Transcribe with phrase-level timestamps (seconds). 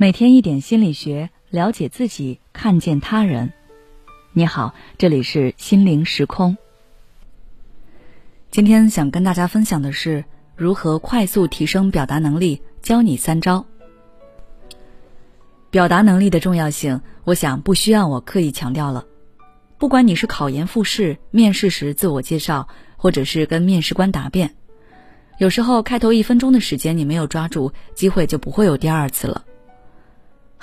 [0.00, 3.52] 每天一点心理学，了解自己，看见他人。
[4.32, 6.56] 你好，这里是心灵时空。
[8.50, 10.24] 今天想跟大家分享的是
[10.56, 13.66] 如何快速提升表达能力，教你三招。
[15.70, 19.04] 表达能力的重要性，我想不需要我刻意强调了。
[19.76, 24.54] 不管你是考研复试、面试时自我介绍，或者是跟面试官答辩，
[25.36, 29.44] 有时候开头一分钟的时间你没有抓住，机会就不会有第二次了。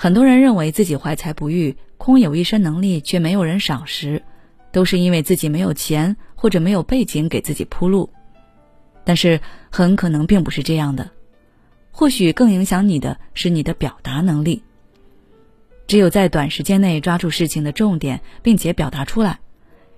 [0.00, 4.22] 很多人认为自己怀才不遇，空有一身能力却没有人赏识，
[4.70, 8.08] 都是因为自己没有钱或者没有背景给自己铺路。
[9.02, 9.40] 但是
[9.72, 11.10] 很可能并不是这样的，
[11.90, 14.62] 或许更影响你的是你的表达能力。
[15.88, 19.40] 只有在短时间内抓住事情的重点，并且表达出来，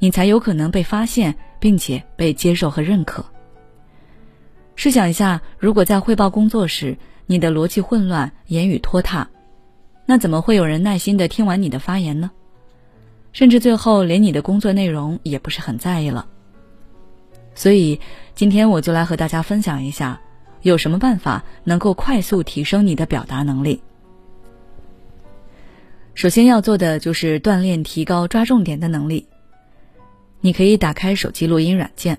[0.00, 3.24] 你才有可能被发现，并且被接受和认可。
[4.74, 9.30] 试想一下，如果在汇报工作时，你的逻辑混乱，言语拖沓。
[10.06, 12.30] 那怎么会有人耐心的听完你的发言呢？
[13.32, 16.26] 甚至最后连你的工作内容也不是很在意了。
[17.54, 18.00] 所以
[18.34, 20.20] 今天我就来和大家分享一下，
[20.62, 23.82] 有什么办法能够快速提升你的表达能力。
[26.14, 29.26] 首先要做的就是锻炼、提高抓重点的能力。
[30.40, 32.18] 你可以打开手机录音软件，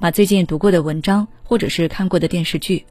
[0.00, 2.84] 把最近读过的文章或者是看过的电视剧，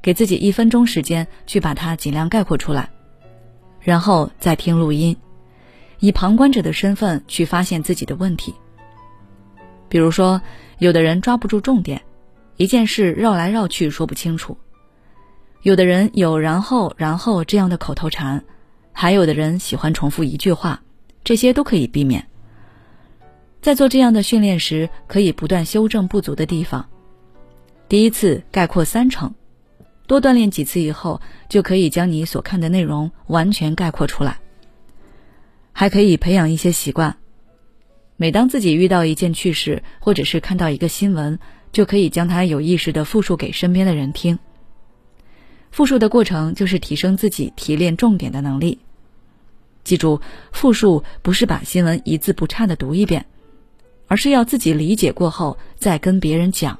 [0.00, 2.90] 给自己一分钟时间去把它尽量概括出来。
[3.82, 5.16] 然后再听录音，
[5.98, 8.54] 以旁观者的身份去发现自己的问题。
[9.88, 10.40] 比如说，
[10.78, 12.00] 有的人抓不住重点，
[12.56, 14.56] 一件事绕来绕去说不清楚；
[15.62, 18.40] 有的人有“然后，然后”这样的口头禅；
[18.92, 20.80] 还有的人喜欢重复一句话，
[21.24, 22.26] 这些都可以避免。
[23.60, 26.88] 在做这样的训练时，可以不断修正不足的地方。
[27.88, 29.34] 第一次概括三成。
[30.06, 34.38] 多锻炼几次以后，就可以将你所看的内容完全概括出来。
[35.72, 37.16] 还可以培养一些习惯，
[38.16, 41.38] 每当自己遇到一件趣事，或者是看到一个新闻，
[41.72, 44.38] 就可以将它有意识的复述给身边的人听。
[45.70, 48.80] 复述的过程就是提升自己提炼重点的能力。
[49.82, 50.20] 记住，
[50.52, 53.24] 复述不是把新闻一字不差的读一遍，
[54.06, 56.78] 而是要自己理解过后再跟别人讲。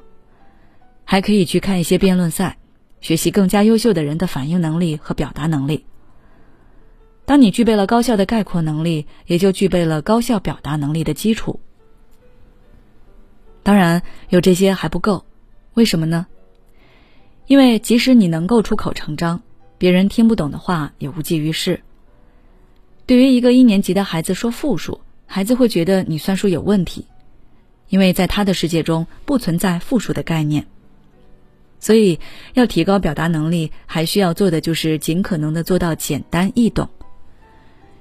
[1.03, 2.57] 还可以去看一些辩论赛。
[3.03, 5.85] 学习更加优秀的人的反应能力和表达能力。
[7.25, 11.59] 当你具备了高效的概括能力，也就具备了高效表达能力的基础。
[13.61, 15.25] 当然，有这些还不够，
[15.73, 16.25] 为什么呢？
[17.45, 19.41] 因为即使你能够出口成章，
[19.77, 21.81] 别人听不懂的话也无济于事。
[23.05, 27.05] 对于一个一年级的孩子说复数，孩子会觉得你算术有问题，
[27.89, 30.65] 因为在他的世界中不存在复数的概念。
[31.83, 32.21] 所以，
[32.53, 36.89] 要提高表达能力，还需要做的就是尽可能的做到简单易懂。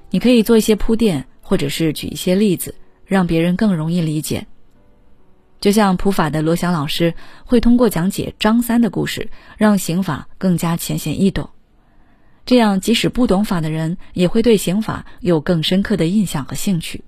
[0.09, 4.47] 你可以做一些铺垫，或者是举一些例子，让别人更容易理解。
[5.59, 11.51] 就像普法的罗翔老师会通过讲解张三的故事，让刑法更加浅显易懂。
[12.47, 17.03] 这样，即使不懂法的人，也会对刑法有更深刻的印象和兴趣。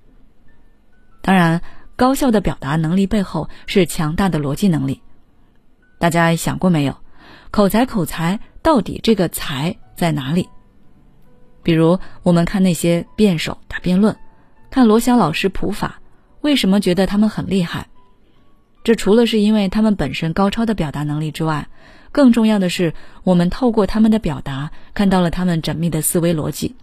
[1.23, 1.63] 当然，
[1.95, 5.01] 高效的表达能力背后是强大的逻辑能力。
[5.99, 6.97] 大家想过没有，
[7.51, 10.49] 口才口才到底这个才在哪里？
[11.63, 14.17] 比如我们看那些辩手打辩论，
[14.71, 16.01] 看罗翔老师普法，
[16.43, 17.87] 为什么觉得他们很厉害？
[18.83, 21.69] 这除了是因为他们本身高超的表达能力之外，
[22.13, 26.77] 更重要的是我们透过他们的表达看到了他们缜密的思维逻辑。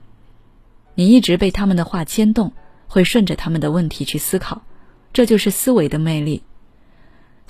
[0.95, 2.53] 你一直被他们的话牵动，
[2.87, 4.63] 会顺着他们的问题去思考，
[5.13, 6.41] 这就是思维的魅力。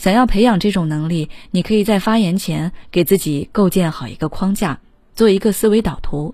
[0.02, 4.80] 想要培养这种能力，你可以在发言前给自己构建好一个框架，
[5.14, 6.34] 做一个思维导图，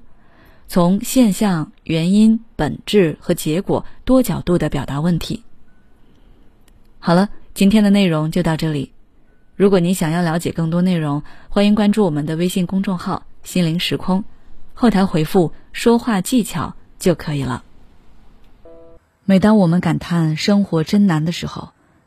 [0.70, 5.44] 从现象、原因、本质和结果多角度的表达问题。
[7.00, 8.94] 好了，今天的内容就到这里。
[9.58, 14.24] 如果你想要了解更多内容，欢迎关注我们的微信公众号“心灵时空”，
[14.76, 17.66] 后台回复“说话技巧”就可以了。
[19.26, 21.74] 每当我们感叹生活真难的时候，